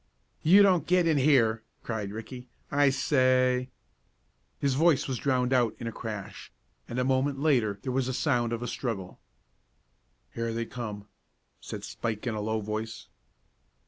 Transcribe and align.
"You 0.41 0.63
don't 0.63 0.87
get 0.87 1.05
in 1.05 1.19
here!" 1.19 1.61
cried 1.83 2.11
Ricky. 2.11 2.47
"I 2.71 2.89
say" 2.89 3.69
His 4.59 4.73
voice 4.73 5.07
was 5.07 5.19
drowned 5.19 5.53
out 5.53 5.75
in 5.77 5.85
a 5.85 5.91
crash, 5.91 6.51
and 6.89 6.97
a 6.97 7.03
moment 7.03 7.37
later 7.39 7.77
there 7.83 7.91
was 7.91 8.07
the 8.07 8.13
sound 8.13 8.51
of 8.51 8.63
a 8.63 8.67
struggle. 8.67 9.19
"Here 10.33 10.53
they 10.53 10.65
come," 10.65 11.07
said 11.59 11.83
Spike 11.83 12.25
in 12.25 12.33
a 12.33 12.41
low 12.41 12.61
voice. 12.61 13.09